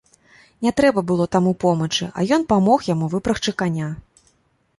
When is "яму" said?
2.93-3.11